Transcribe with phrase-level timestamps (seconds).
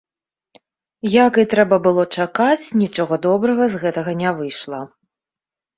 [1.25, 4.81] Як і трэба было чакаць, нічога добрага з гэтага не выйшла.